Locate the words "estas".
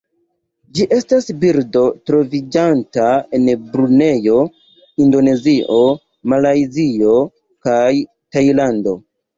0.95-1.27